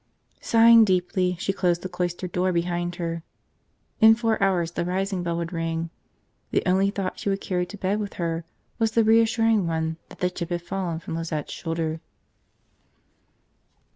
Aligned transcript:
Sighing 0.39 0.83
deeply, 0.83 1.35
she 1.39 1.53
closed 1.53 1.83
the 1.83 1.87
cloister 1.87 2.27
door 2.27 2.51
behind 2.51 2.95
her. 2.95 3.21
In 3.99 4.15
four 4.15 4.41
hours 4.41 4.71
the 4.71 4.83
rising 4.83 5.21
bell 5.21 5.37
would 5.37 5.53
ring. 5.53 5.91
The 6.49 6.63
only 6.65 6.89
thought 6.89 7.19
she 7.19 7.29
would 7.29 7.39
carry 7.39 7.67
to 7.67 7.77
bed 7.77 7.99
with 7.99 8.13
her 8.15 8.43
was 8.79 8.93
the 8.93 9.03
reassuring 9.03 9.67
one 9.67 9.97
that 10.09 10.17
the 10.17 10.31
chip 10.31 10.49
had 10.49 10.63
fallen 10.63 10.97
from 10.99 11.13
Lizette's 11.15 11.53
shoulder. 11.53 12.01